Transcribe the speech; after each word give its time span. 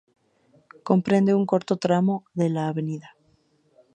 Comprende 0.89 1.35
un 1.39 1.45
corto 1.51 1.75
tramo 1.83 2.15
de 2.39 2.47
la 2.49 2.63
"Av. 2.69 2.77